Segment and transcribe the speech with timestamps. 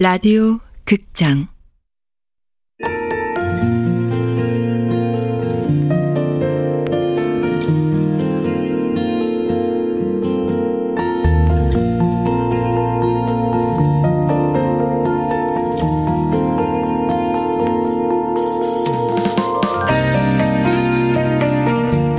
[0.00, 1.48] 라디오 극장.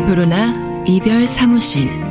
[0.05, 2.08] 도로나 이별 사무실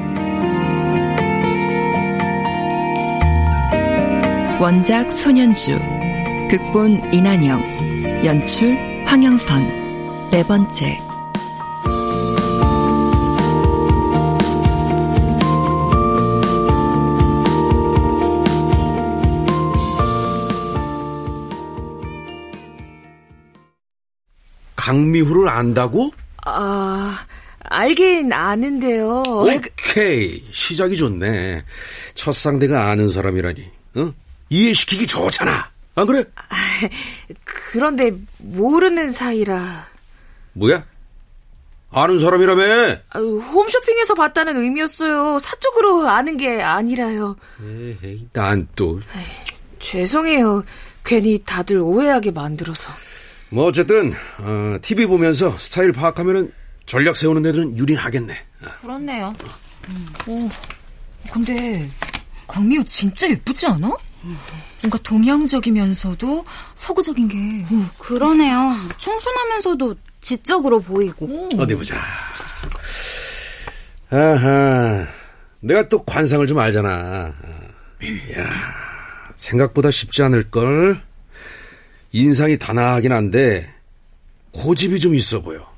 [4.61, 5.79] 원작 손현주
[6.51, 8.77] 극본 이난영 연출
[9.07, 10.99] 황영선 네 번째
[24.75, 26.11] 강미후를 안다고?
[26.47, 27.19] 아,
[27.61, 29.23] 알긴 아는데요.
[29.27, 30.43] 오케이.
[30.51, 31.63] 시작이 좋네.
[32.15, 33.65] 첫 상대가 아는 사람이라니.
[33.97, 34.13] 어?
[34.51, 35.71] 이해시키기 좋잖아.
[35.95, 36.25] 안 그래?
[37.45, 39.87] 그런데 모르는 사이라.
[40.53, 40.85] 뭐야?
[41.91, 42.97] 아는 사람이라며?
[43.11, 45.39] 아유, 홈쇼핑에서 봤다는 의미였어요.
[45.39, 47.37] 사적으로 아는 게 아니라요.
[47.63, 49.01] 에이, 난 또.
[49.81, 50.65] 죄송해요.
[51.05, 52.91] 괜히 다들 오해하게 만들어서.
[53.51, 56.53] 뭐 어쨌든 어, TV 보면서 스타일 파악하면은
[56.85, 58.35] 전략 세우는 애들은 유린하겠네.
[58.63, 58.69] 어.
[58.83, 59.33] 그렇네요.
[60.27, 60.49] 오,
[61.33, 61.89] 근데
[62.47, 63.91] 광미호 진짜 예쁘지 않아?
[64.83, 67.67] 뭔가 동양적이면서도 서구적인 게.
[67.99, 68.75] 그러네요.
[68.99, 71.49] 청순하면서도 지적으로 보이고.
[71.59, 71.97] 어디 보자.
[74.11, 75.07] 아하,
[75.61, 77.35] 내가 또 관상을 좀 알잖아.
[78.39, 78.51] 야,
[79.37, 81.03] 생각보다 쉽지 않을 걸.
[82.11, 83.73] 인상이 단아하긴 한데
[84.53, 85.71] 고집이 좀 있어 보여.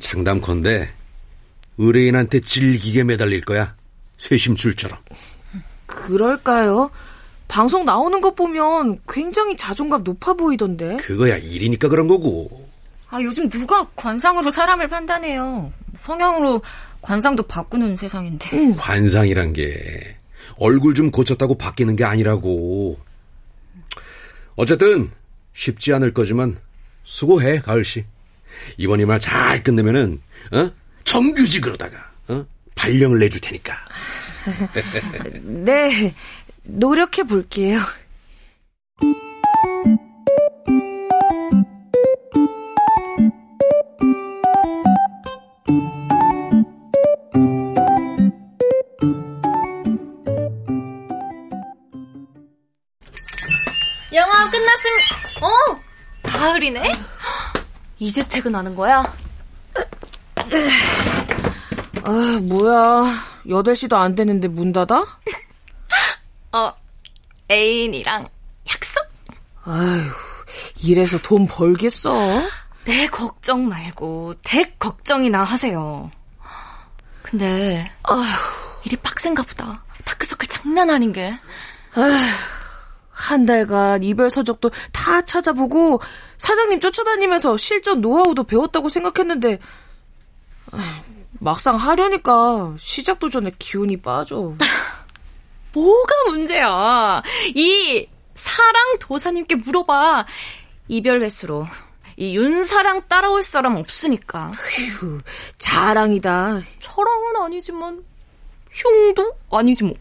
[0.00, 0.90] 장담컨대
[1.78, 3.76] 의뢰인한테 질기게 매달릴 거야.
[4.16, 4.98] 쇄심줄처럼.
[5.90, 6.90] 그럴까요?
[7.48, 10.96] 방송 나오는 것 보면 굉장히 자존감 높아 보이던데.
[10.98, 12.68] 그거야 일이니까 그런 거고.
[13.08, 15.72] 아, 요즘 누가 관상으로 사람을 판단해요.
[15.96, 16.62] 성형으로
[17.02, 18.76] 관상도 바꾸는 세상인데.
[18.76, 20.16] 관상이란 게
[20.58, 22.98] 얼굴 좀 고쳤다고 바뀌는 게 아니라고.
[24.54, 25.10] 어쨌든
[25.52, 26.56] 쉽지 않을 거지만
[27.02, 28.04] 수고해 가을 씨.
[28.76, 30.20] 이번 이말 잘 끝내면은
[30.52, 30.70] 어?
[31.02, 31.96] 정규직으로다가
[32.28, 32.46] 어?
[32.76, 33.74] 발령을 내줄 테니까.
[35.42, 36.14] 네,
[36.62, 37.78] 노력해 볼게요.
[54.12, 54.90] 영화 끝났음.
[55.42, 55.80] 어,
[56.24, 56.82] 가을이네.
[57.98, 59.02] 이제 퇴근하는 거야?
[62.02, 63.29] 아, 뭐야.
[63.46, 65.04] 8시도 안 됐는데 문 닫아?
[66.52, 66.72] 어,
[67.50, 68.28] 애인이랑
[68.68, 69.06] 약속.
[69.64, 70.02] 아휴,
[70.82, 72.12] 이래서 돈 벌겠어?
[72.84, 76.10] 내 걱정 말고 댁 걱정이나 하세요.
[77.22, 78.22] 근데 아휴,
[78.84, 79.84] 일이 빡센가 보다.
[80.04, 81.38] 다크서클 장난 아닌 게.
[83.10, 86.00] 한 달간 이별 서적도 다 찾아보고
[86.38, 89.58] 사장님 쫓아다니면서 실전 노하우도 배웠다고 생각했는데
[90.72, 91.02] 아,
[91.38, 94.54] 막상 하려니까 시작도 전에 기운이 빠져.
[95.72, 97.22] 뭐가 문제야?
[97.54, 100.26] 이 사랑 도사님께 물어봐.
[100.88, 101.66] 이별 횟수로
[102.16, 104.50] 이 윤사랑 따라올 사람 없으니까.
[104.98, 105.20] 휴,
[105.58, 106.60] 자랑이다.
[106.80, 108.04] 저랑은 아니지만
[108.70, 109.94] 흉도 아니지 뭐.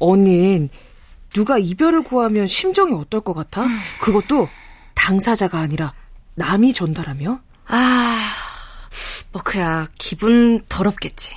[0.00, 0.68] 언닌
[1.32, 3.66] 누가 이별을 구하면 심정이 어떨 것 같아?
[4.00, 4.48] 그것도
[4.94, 5.92] 당사자가 아니라
[6.34, 7.40] 남이 전달하며?
[7.66, 8.30] 아,
[9.34, 11.36] 뭐 그야 기분 더럽겠지.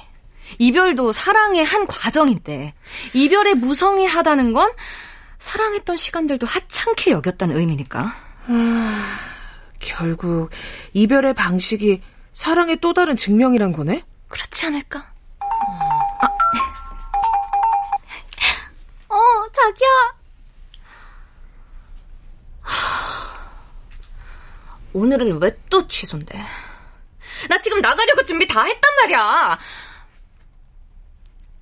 [0.60, 2.76] 이별도 사랑의 한 과정인데
[3.16, 4.72] 이별에 무성의하다는 건
[5.40, 8.16] 사랑했던 시간들도 하찮게 여겼다는 의미니까.
[9.80, 10.52] 결국
[10.94, 12.04] 이별의 방식이
[12.34, 14.04] 사랑의 또 다른 증명이란 거네?
[14.28, 15.12] 그렇지 않을까?
[19.10, 19.16] 어,
[19.56, 19.88] 자기야.
[24.94, 26.40] 오늘은 왜 또 취소인데?
[27.48, 29.60] 나 지금 나가려고 준비 다 했단 말이야.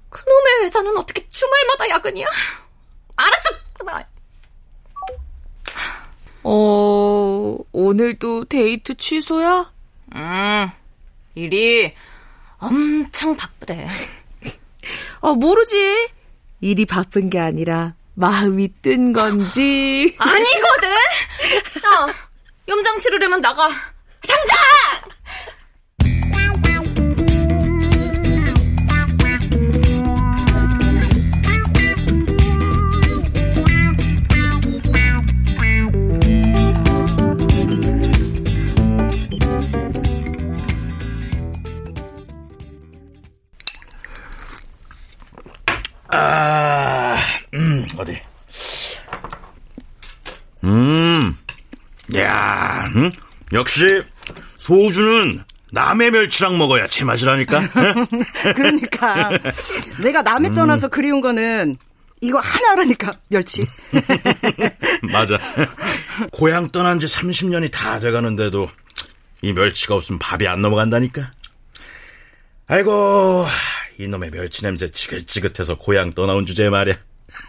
[0.10, 2.26] 그놈의 회사는 어떻게 주말마다 야근이야?
[3.16, 4.06] 알았어, 그만.
[6.44, 9.72] 어, 오늘도 데이트 취소야?
[10.16, 10.70] 음,
[11.34, 11.94] 일이
[12.60, 13.88] 엄청 바쁘대.
[15.20, 16.10] 어, 모르지.
[16.62, 20.16] 일이 바쁜 게 아니라 마음이 뜬 건지.
[20.20, 20.90] 아니거든?
[21.84, 22.14] 야,
[22.68, 23.68] 염장 치르려면 나가.
[24.28, 25.15] 당장!
[46.16, 47.18] 아,
[47.54, 48.18] 음, 어디?
[50.64, 51.34] 음,
[52.16, 53.12] 야, 음?
[53.54, 53.86] 역시
[54.58, 57.62] 소주는 남의 멸치랑 먹어야 제맛이라니까.
[58.56, 59.30] 그러니까
[60.02, 60.54] 내가 남이 음.
[60.54, 61.76] 떠나서 그리운 거는
[62.22, 63.68] 이거 하나라니까 멸치.
[65.12, 65.38] 맞아.
[66.32, 68.70] 고향 떠난 지 30년이 다 돼가는데도
[69.42, 71.32] 이 멸치가 없으면 밥이 안 넘어간다니까.
[72.68, 73.46] 아이고
[73.98, 76.96] 이놈의 멸치 냄새 지긋지긋해서 고향 떠나온 주제에 말이야.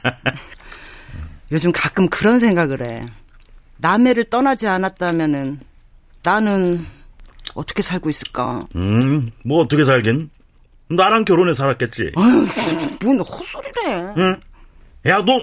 [1.53, 3.07] 요즘 가끔 그런 생각을 해.
[3.79, 5.61] 남해를 떠나지 않았다면은
[6.23, 6.87] 나는
[7.55, 8.67] 어떻게 살고 있을까?
[8.75, 10.31] 음, 뭐 어떻게 살긴?
[10.89, 12.13] 나랑 결혼해 살았겠지.
[12.17, 12.47] 아유,
[13.03, 14.15] 뭔 헛소리래.
[14.19, 14.41] 응?
[15.07, 15.39] 야, 너,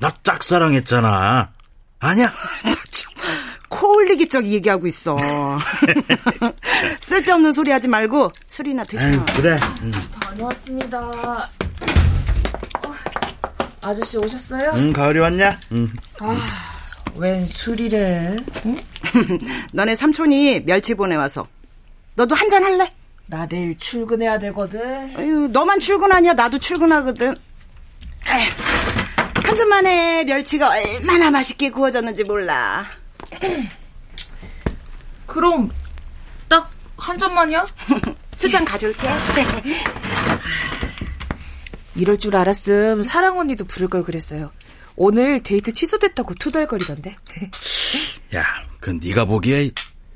[0.00, 1.52] 나 짝사랑했잖아.
[1.98, 2.32] 아니야?
[3.68, 5.16] 코 올리기 적 얘기하고 있어.
[7.00, 8.84] 쓸데없는 소리 하지 말고 술이나.
[8.96, 9.58] 아유, 그래.
[9.82, 9.92] 응.
[10.36, 10.98] 다녀왔습니다.
[11.00, 11.48] 어,
[13.80, 14.72] 아저씨 오셨어요?
[14.74, 15.58] 응, 가을이 왔냐?
[15.72, 15.88] 응.
[17.16, 18.36] 웬 술이래?
[18.66, 18.76] 응?
[19.72, 21.48] 너네 삼촌이 멸치 보내와서.
[22.14, 22.92] 너도 한 잔 할래?
[23.28, 25.16] 나 내일 출근해야 되거든.
[25.16, 26.34] 아유, 너만 출근하냐?
[26.34, 27.34] 나도 출근하거든.
[28.28, 28.50] 에휴,
[29.42, 32.84] 한 잔만에 멸치가 얼마나 맛있게 구워졌는지 몰라.
[35.26, 35.68] 그럼
[36.48, 37.66] 딱 한 잔만이야?
[38.32, 39.06] 술잔 가져올게.
[41.96, 44.50] 이럴 줄 알았음 사랑 언니도 부를 걸 그랬어요.
[44.96, 47.16] 오늘 데이트 취소됐다고 투덜거리던데.
[48.34, 48.44] 야,
[48.80, 49.70] 그 네가 보기에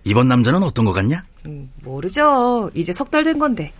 [0.05, 1.25] 이번 남자는 어떤 것 같냐?
[1.47, 2.71] 음, 모르죠.
[2.75, 3.73] 이제 석 달 된 건데.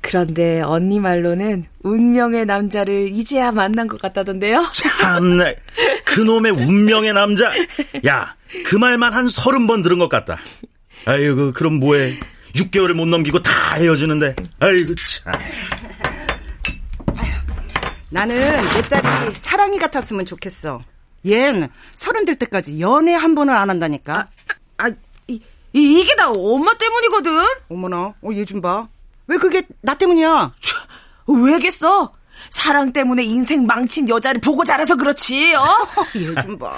[0.00, 4.68] 그런데 언니 말로는 운명의 남자를 이제야 만난 것 같다던데요.
[4.72, 5.56] 참네.
[6.04, 7.50] 그놈의 운명의 남자.
[8.06, 8.34] 야,
[8.66, 10.38] 그 말만 한 서른 번 들은 것 같다.
[11.06, 12.18] 아이고, 그럼 뭐해.
[12.54, 14.34] 6개월을 못 넘기고 다 헤어지는데.
[14.58, 15.32] 아이고, 참.
[18.12, 20.80] 나는 내 딸이 사랑이 같았으면 좋겠어.
[21.24, 24.28] 얜 서른 될 때까지 연애 한 번을 안 한다니까.
[24.78, 24.88] 아,
[25.28, 25.40] 이,
[25.72, 27.30] 이, 이 게 다 엄마 때문이거든?
[27.70, 28.88] 어머나, 어, 얘 좀 봐.
[29.28, 30.52] 왜 그게 나 때문이야?
[31.26, 32.12] 왜겠어?
[32.50, 35.64] 사랑 때문에 인생 망친 여자를 보고 자라서 그렇지, 어?
[36.16, 36.76] 얘 좀 봐.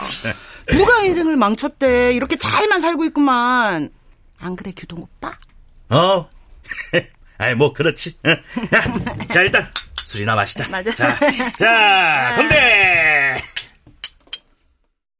[0.70, 2.12] 누가 인생을 망쳤대.
[2.12, 3.90] 이렇게 잘만 살고 있구만.
[4.38, 5.32] 안 그래, 규동 오빠?
[5.88, 6.28] 어?
[7.38, 8.16] 아이, 뭐, 그렇지.
[8.26, 8.36] 야,
[9.32, 9.66] 자, 일단,
[10.04, 10.68] 술이나 마시자.
[10.68, 10.94] 맞아.
[10.94, 11.18] 자,
[11.58, 13.36] 자, 건배!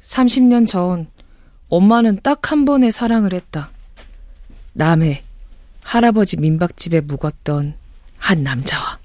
[0.01, 1.11] 30년 전,
[1.69, 3.71] 엄마는 딱 한 번의 사랑을 했다.
[4.75, 5.23] 남해,
[5.83, 7.75] 할아버지 민박집에 묵었던
[8.19, 8.99] 한 남자와.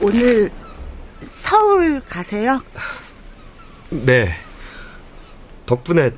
[0.00, 0.50] 오늘
[1.20, 2.62] 서울 가세요?
[3.90, 4.34] 네.
[5.64, 6.10] 덕분에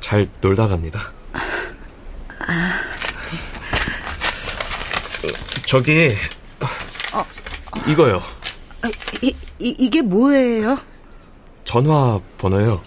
[0.00, 1.12] 잘 놀다 갑니다.
[5.66, 6.16] 저기,
[7.88, 8.22] 이거요.
[8.82, 8.88] 아,
[9.20, 10.78] 이, 이, 이게 뭐예요?
[11.64, 12.80] 전화 번호요.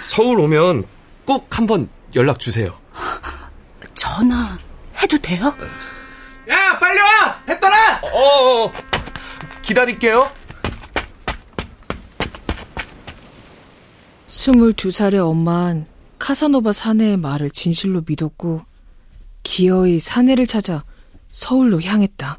[0.00, 0.84] 서울 오면
[1.24, 2.78] 꼭 한번 연락 주세요.
[3.94, 4.56] 전화
[5.02, 5.46] 해도 돼요?
[6.48, 7.42] 야, 빨리 와!
[7.48, 8.00] 해 떠나!
[8.02, 8.72] 어, 어,
[9.62, 10.30] 기다릴게요.
[14.28, 15.86] 22살의 엄마는
[16.18, 18.62] 카사노바 사내의 말을 진실로 믿었고
[19.42, 20.84] 기어이 사내를 찾아
[21.32, 22.38] 서울로 향했다.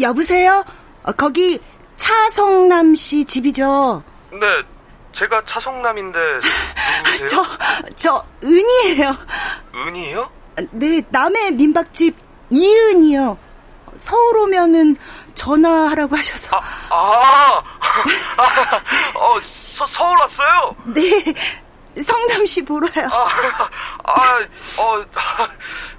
[0.00, 0.64] 여보세요?
[1.02, 1.58] 어, 거기
[1.96, 4.02] 차성남 씨 집이죠?
[4.32, 4.38] 네,
[5.12, 6.18] 제가 차성남인데
[7.18, 7.26] 누구세요?
[7.26, 7.44] 저,
[7.96, 9.16] 저, 은이에요.
[9.74, 10.30] 은이요?
[10.72, 12.16] 네, 남의 민박집
[12.50, 13.38] 이은이요.
[13.96, 14.96] 서울 오면은
[15.34, 16.56] 전화하라고 하셔서.
[16.56, 18.82] 아, 아,
[19.18, 20.76] 어, 서, 서울 왔어요?
[20.94, 21.00] 네,
[22.02, 23.08] 성남 씨 보러요.
[23.12, 23.28] 아,
[24.04, 24.38] 아,
[24.80, 25.04] 어,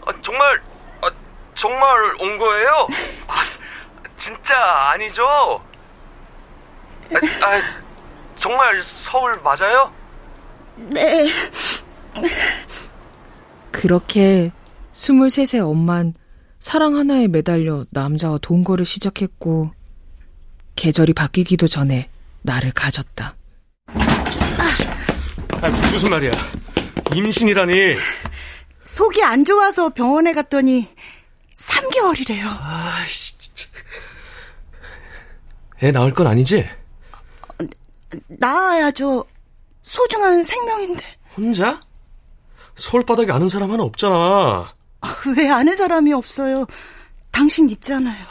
[0.06, 0.62] 아, 정말,
[1.02, 1.10] 아,
[1.56, 2.88] 정말 온 거예요?
[3.28, 3.34] 아,
[4.18, 4.56] 진짜
[4.92, 5.26] 아니죠?
[7.14, 7.62] 아, 아,
[8.38, 9.92] 정말 서울 맞아요?
[10.76, 11.30] 네.
[13.72, 14.52] 그렇게
[14.94, 16.14] 23세 엄만
[16.66, 19.70] 사랑 하나에 매달려 남자와 동거를 시작했고
[20.76, 22.10] 계절이 바뀌기도 전에
[22.42, 23.36] 나를 가졌다.
[25.62, 26.32] 아, 무슨 말이야?
[27.16, 27.98] 임신이라니.
[28.84, 30.90] 속이 안 좋아서 병원에 갔더니
[31.56, 32.48] 3개월이래요.
[32.60, 33.36] 아이씨.
[35.84, 36.68] 애 낳을 건 아니지?
[38.40, 39.24] 낳아야죠.
[39.84, 41.04] 소중한 생명인데.
[41.38, 41.80] 혼자?
[42.76, 44.75] 서울바닥에 아는 사람 하나 없잖아.
[45.38, 46.66] 왜 아는 사람이 없어요?
[47.32, 48.26] 당신 있잖아요.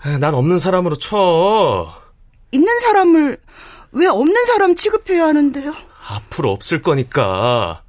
[0.00, 1.92] 아, 난 없는 사람으로 쳐.
[2.52, 3.38] 있는 사람을
[3.92, 5.74] 왜 없는 사람 취급해야 하는데요?
[6.08, 7.82] 앞으로 없을 거니까.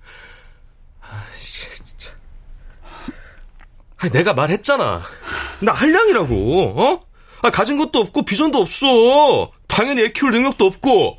[3.98, 5.02] 아니, 내가 말했잖아.
[5.60, 7.06] 나 한량이라고, 어?
[7.42, 9.52] 아, 가진 것도 없고, 비전도 없어.
[9.68, 11.18] 당연히 애 키울 능력도 없고.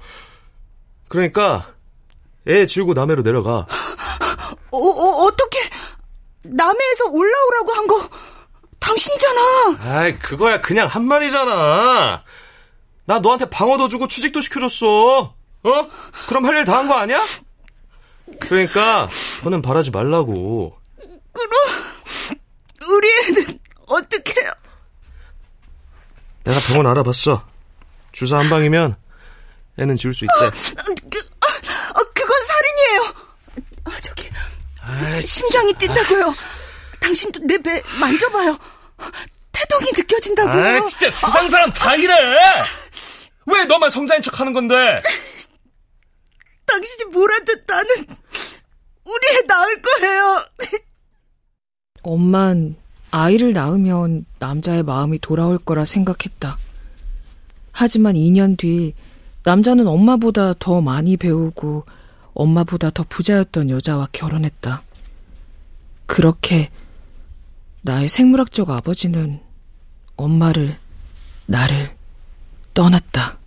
[1.09, 1.75] 그러니까,
[2.49, 3.67] 애 지우고 남해로 내려가.
[4.71, 5.59] 어, 어, 어떻게
[6.51, 8.09] 남해에서 올라오라고 한 거
[8.81, 9.41] 당신이잖아.
[9.83, 12.25] 아이, 그거야 그냥 한 말이잖아.
[13.05, 15.35] 나 너한테 방어도 주고 취직도 시켜줬어.
[15.63, 15.89] 어?
[16.29, 17.21] 그럼 할 일 다 한 거 아니야?
[18.41, 19.09] 그러니까,
[19.45, 20.79] 너는 바라지 말라고.
[21.33, 21.51] 그럼
[22.89, 24.53] 우리 애는 어떻게 해요?
[26.45, 27.45] 내가 병원 알아봤어.
[28.13, 28.97] 주사 한 방이면
[29.79, 30.35] 애는 지울 수 있대.
[31.11, 33.15] 그, 어, 그건 살인이에요.
[33.85, 34.31] 아, 저기
[35.21, 36.35] 심장이 뛴다고요.
[37.01, 38.59] 당신도 내 배 만져봐요.
[39.53, 40.63] 태동이 느껴진다고요.
[40.83, 42.15] 아, 진짜 세상 사람 다 이래.
[43.47, 44.75] 왜 너만 성자인 척 하는 건데?
[46.67, 47.89] 당신이 뭐라든 나는
[49.05, 50.45] 우리 애 낳을 거예요.
[52.03, 52.77] 엄만
[53.11, 56.59] 아이를 낳으면 남자의 마음이 돌아올 거라 생각했다.
[57.73, 58.95] 하지만 2년 뒤
[59.43, 61.87] 남자는 엄마보다 더 많이 배우고
[62.35, 64.83] 엄마보다 더 부자였던 여자와 결혼했다.
[66.11, 66.71] 그렇게
[67.83, 69.41] 나의 생물학적 아버지는
[70.17, 70.77] 엄마를,
[71.47, 71.97] 나를
[72.75, 73.39] 떠났다.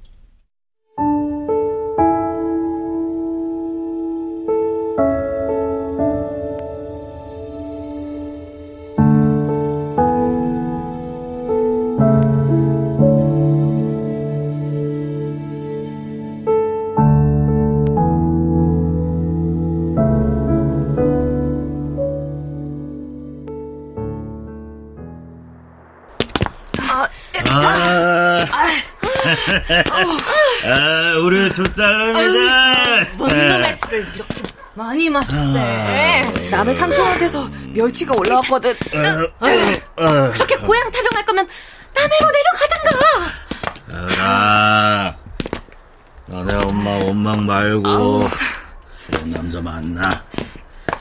[31.21, 33.07] 우리 두 딸내미들.
[33.13, 34.43] 뭔 놈의 술을 이렇게
[34.75, 36.49] 많이 마셨대.
[36.51, 38.75] 남의 삼촌한테서 멸치가 올라왔거든.
[40.33, 41.47] 그렇게 고향 타령할 거면
[41.93, 43.33] 남해로 내려가든가.
[44.19, 45.15] 아,
[46.25, 48.27] 너네 엄마 원망 말고
[49.11, 50.23] 좋은 남자 만나.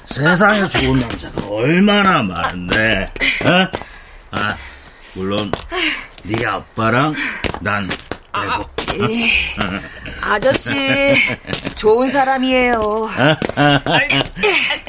[0.04, 3.11] 세상에 좋은 남자가 얼마나 많은데.
[3.45, 3.69] 어?
[4.33, 4.57] 아,
[5.14, 5.50] 물론
[6.25, 7.14] 네 아빠랑
[7.61, 7.88] 난
[8.33, 8.71] 내고.
[10.21, 11.15] 아저씨,
[11.75, 13.09] 좋은 사람이에요.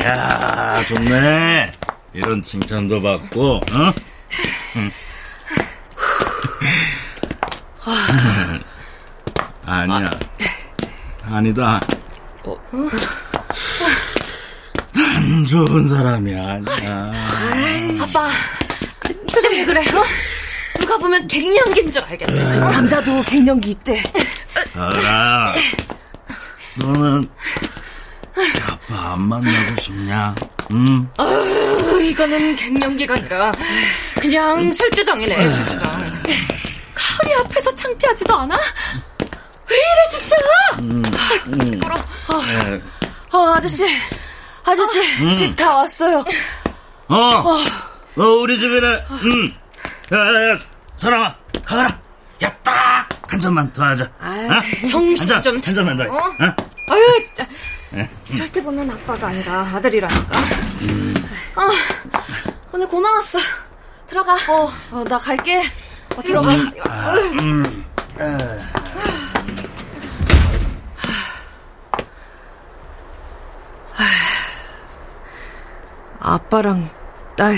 [0.03, 1.71] 야, 좋네.
[2.13, 3.93] 이런 칭찬도 받고, 어?
[9.65, 10.05] 아니야.
[11.25, 11.79] 아니다.
[14.91, 17.11] 난 좋은 사람이 아니야.
[18.01, 18.29] 아빠,
[19.51, 19.81] 왜 그래?
[19.81, 20.03] 어?
[20.93, 22.59] 누가 보면 갱년기인 줄 알겠네.
[22.59, 24.03] 남자도 갱년기 있대.
[24.75, 25.55] 알아.
[26.75, 27.27] 너는
[28.69, 30.35] 아빠 안 만나고 싶냐?
[30.71, 31.07] 응?
[31.17, 31.25] 어,
[31.99, 33.51] 이거는 갱년기가 아니라
[34.19, 35.91] 그냥 술주정이네, 술주정.
[36.93, 38.55] 가을이 앞에서 창피하지도 않아?
[39.69, 40.35] 왜 이래, 진짜?
[41.79, 41.95] 부끄러.
[43.31, 43.83] 어, 아저씨,
[44.63, 45.01] 아저씨,
[45.35, 46.23] 집다 왔어요.
[47.07, 49.05] 어, 어, 우리 집이네.
[49.23, 49.53] 응.
[50.13, 50.57] 야, 야, 야,
[50.97, 51.35] 사랑아,
[51.65, 51.99] 가라.
[52.43, 54.03] 야, 딱 한 잔만 더 하자.
[54.05, 54.87] 어?
[54.87, 56.03] 정신 한 잔, 좀 한 잔만 더.
[56.03, 56.17] 어?
[56.17, 56.55] 어?
[56.93, 57.47] 아유, 진짜.
[58.29, 60.39] 이럴 때 보면 아빠가 아니라 아들이라니까.
[61.55, 61.69] 아,
[62.71, 63.39] 오늘 고마웠어.
[64.07, 64.35] 들어가.
[64.35, 65.63] 어, 어, 나 갈게.
[66.15, 66.51] 어, 들어가.
[76.19, 76.89] 아빠랑
[77.35, 77.57] 딸,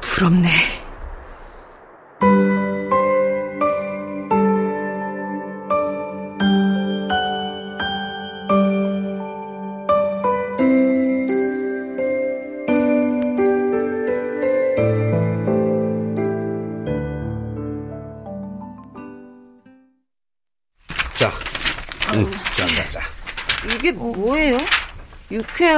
[0.00, 0.48] 부럽네.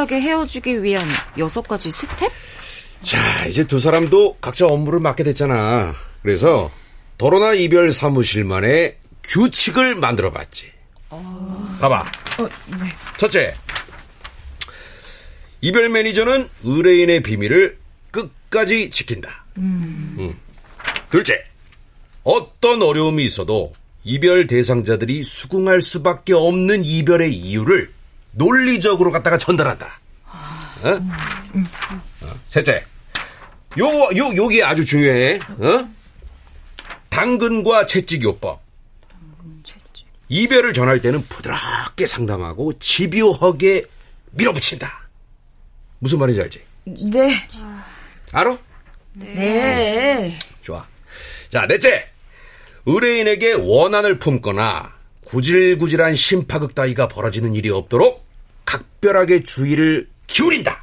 [0.02, 1.02] 유쾌하게 헤어지기 위한
[1.38, 2.30] 여섯 가지 스텝?
[3.04, 5.94] 자, 이제 두 사람도 각자 업무를 맡게 됐잖아.
[6.23, 6.71] 그래서
[7.18, 10.71] 도로나 이별 사무실만의 규칙을 만들어 봤지.
[11.80, 12.11] 봐봐.
[13.16, 13.54] 첫째,
[15.61, 17.78] 이별 매니저는 의뢰인의 비밀을
[18.11, 19.44] 끝까지 지킨다.
[19.59, 20.38] 음.
[21.11, 21.44] 둘째,
[22.25, 23.73] 어떤 어려움이 있어도
[24.04, 27.92] 이별 대상자들이 수긍할 수밖에 없는 이별의 이유를
[28.32, 30.00] 논리적으로 갖다가 전달한다.
[30.82, 30.88] 어?
[32.22, 32.84] 어, 셋째,
[33.78, 33.86] 요,
[34.16, 35.38] 요, 요게 아주 중요해.
[35.58, 35.88] 어?
[37.08, 38.62] 당근과 채찍 요법.
[40.28, 43.84] 이별을 전할 때는 부드럽게 상담하고 집요하게
[44.30, 45.08] 밀어붙인다.
[45.98, 46.62] 무슨 말인지 알지?
[46.84, 47.48] 네.
[48.32, 48.56] 알아?
[49.12, 50.38] 네.
[50.62, 50.86] 좋아.
[51.50, 52.08] 자, 넷째.
[52.86, 54.92] 의뢰인에게 원한을 품거나
[55.25, 58.25] 구질구질한 심파극 따위가 벌어지는 일이 없도록
[58.64, 60.83] 각별하게 주의를 기울인다.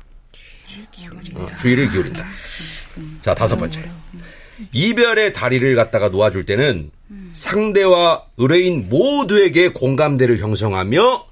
[1.36, 2.25] 어, 주의를 기울인다.
[3.22, 3.89] 자, 다섯 번째.
[4.74, 6.91] 이별의 다리를 갖다가 놓아줄 때는
[7.34, 11.25] 상대와 의뢰인 모두에게 공감대를 형성하며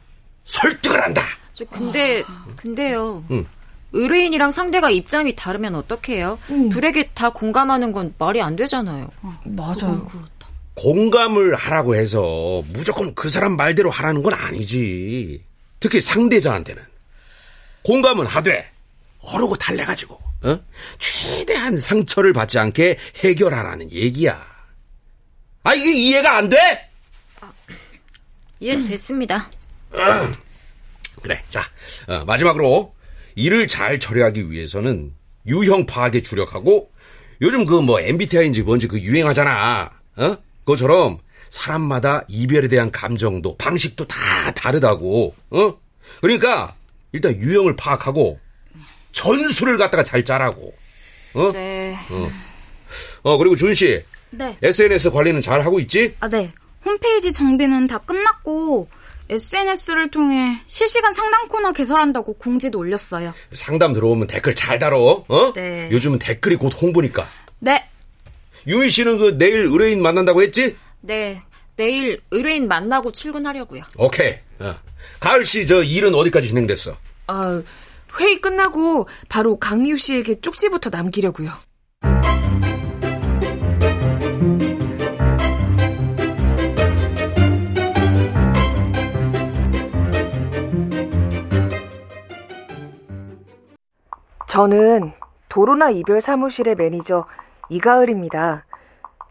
[0.45, 1.23] 설득을 한다.
[1.53, 2.23] 저 근데
[2.55, 3.23] 근데요.
[3.31, 3.45] 응.
[3.93, 6.37] 의뢰인이랑 상대가 입장이 다르면 어떡해요?
[6.71, 9.09] 둘에게 다 공감하는 건 말이 안 되잖아요.
[9.43, 10.07] 맞아요.
[10.77, 15.43] 공감을 하라고 해서 무조건 그 사람 말대로 하라는 건 아니지.
[15.79, 16.83] 특히 상대자한테는.
[17.81, 18.69] 공감은 하되,
[19.21, 20.59] 어르고 달래가지고, 어?
[20.99, 24.45] 최대한 상처를 받지 않게 해결하라는 얘기야.
[25.63, 26.57] 아, 이게 이해가 안 돼?
[28.59, 29.49] 이해 됐습니다.
[31.21, 31.61] 그래, 자,
[32.07, 32.93] 어, 마지막으로,
[33.35, 35.13] 일을 잘 처리하기 위해서는
[35.47, 36.91] 유형 파악에 주력하고,
[37.41, 39.91] 요즘 그 뭐 MBTI인지 뭔지 그 유행하잖아.
[40.17, 40.37] 어?
[40.67, 41.19] 그것처럼
[41.49, 45.33] 사람마다 이별에 대한 감정도 방식도 다 다르다고.
[45.49, 45.73] 어?
[46.19, 46.75] 그러니까
[47.13, 48.37] 일단 유형을 파악하고
[49.13, 50.73] 전술을 갖다가 잘 짜라고.
[51.35, 51.51] 어?
[51.53, 51.97] 네.
[52.09, 52.29] 어.
[53.23, 54.03] 어, 그리고 준 씨.
[54.29, 54.57] 네.
[54.61, 56.13] SNS 관리는 잘 하고 있지?
[56.19, 56.51] 아, 네.
[56.83, 58.89] 홈페이지 정비는 다 끝났고
[59.29, 63.33] SNS를 통해 실시간 상담 코너 개설한다고 공지도 올렸어요.
[63.53, 65.23] 상담 들어오면 댓글 잘 달어.
[65.27, 65.53] 어?
[65.53, 65.89] 네.
[65.91, 67.25] 요즘은 댓글이 곧 홍보니까.
[67.59, 67.86] 네.
[68.67, 70.75] 유미 씨는 그 내일 의뢰인 만난다고 했지?
[71.01, 71.41] 네.
[71.75, 73.83] 내일 의뢰인 만나고 출근하려고요.
[73.97, 74.33] 오케이.
[74.59, 74.75] 어.
[75.19, 76.95] 가을 씨 저 일은 어디까지 진행됐어?
[77.27, 77.61] 아,
[78.19, 81.49] 회의 끝나고 바로 강미우 씨에게 쪽지부터 남기려고요.
[94.49, 95.11] 저는
[95.49, 97.25] 도로나 이별 사무실의 매니저
[97.69, 98.65] 이가을입니다.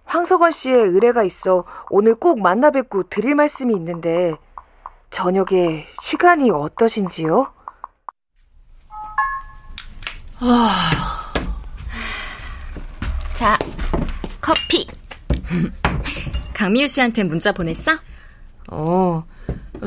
[0.05, 4.35] 황석원 씨의 의뢰가 있어 오늘 꼭 만나 뵙고 드릴 말씀이 있는데
[5.11, 7.53] 저녁에 시간이 어떠신지요?
[13.35, 13.59] 자,
[14.41, 14.87] 커피.
[16.55, 17.93] 강미우 씨한테 문자 보냈어?
[18.71, 19.25] 어,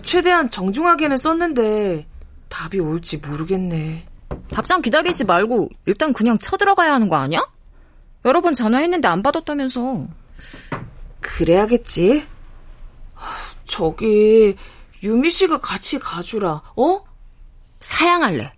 [0.03, 2.07] 최대한 정중하게는 썼는데
[2.47, 4.05] 답이 올지 모르겠네.
[4.51, 7.41] 답장 기다리지 말고 일단 그냥 쳐들어가야 하는 거 아니야?
[8.25, 10.07] 여러 번 전화했는데 안 받았다면서.
[11.21, 12.25] 그래야겠지.
[13.13, 14.55] 하, 저기
[15.03, 16.61] 유미 씨가 같이 가주라.
[16.75, 17.03] 어?
[17.79, 18.51] 사양할래.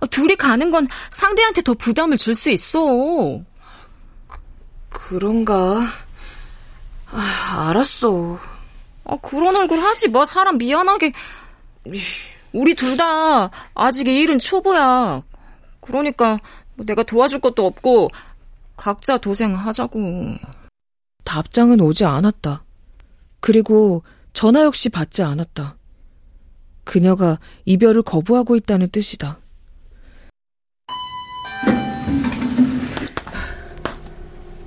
[0.00, 3.40] 어, 둘이 가는 건 상대한테 더 부담을 줄 수 있어.
[4.88, 5.80] 그런가?
[7.10, 8.38] 아, 알았어.
[9.04, 10.24] 아, 그런 얼굴 하지 마.
[10.24, 11.12] 사람 미안하게.
[12.52, 15.22] 우리 둘 다 아직 이 일은 초보야.
[15.80, 16.38] 그러니까
[16.74, 18.10] 뭐 내가 도와줄 것도 없고
[18.76, 20.36] 각자 도생하자고.
[21.24, 22.64] 답장은 오지 않았다.
[23.40, 25.76] 그리고 전화 역시 받지 않았다.
[26.84, 29.40] 그녀가 이별을 거부하고 있다는 뜻이다.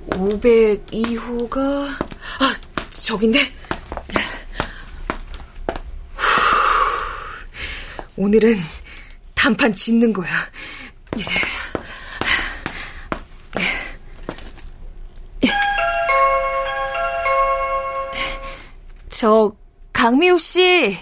[0.09, 2.55] (502호가) 아
[2.89, 3.39] 저긴데
[8.17, 8.57] 오늘은
[9.33, 10.29] 단판 짓는 거야.
[19.19, 19.51] 저
[19.91, 20.97] 강미우 씨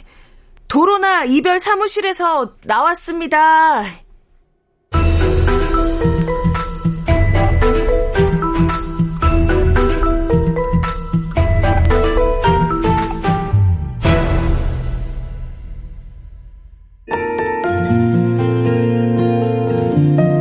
[0.68, 3.84] 도로나 이별 사무실에서 나왔습니다.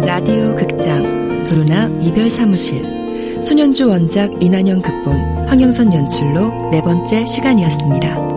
[0.06, 2.82] 라디오 극장 도로나 이별 사무실
[3.44, 8.35] 소년주 원작 이난영 극본 황영선 연출로 네 번째 시간이었습니다.